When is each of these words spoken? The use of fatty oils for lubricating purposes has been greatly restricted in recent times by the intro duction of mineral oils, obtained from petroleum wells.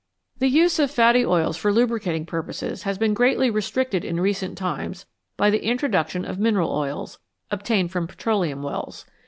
The 0.39 0.47
use 0.47 0.79
of 0.79 0.89
fatty 0.89 1.23
oils 1.23 1.57
for 1.57 1.71
lubricating 1.71 2.25
purposes 2.25 2.81
has 2.81 2.97
been 2.97 3.13
greatly 3.13 3.51
restricted 3.51 4.03
in 4.03 4.19
recent 4.19 4.57
times 4.57 5.05
by 5.37 5.51
the 5.51 5.63
intro 5.63 5.87
duction 5.89 6.27
of 6.27 6.39
mineral 6.39 6.71
oils, 6.71 7.19
obtained 7.51 7.91
from 7.91 8.07
petroleum 8.07 8.63
wells. 8.63 9.05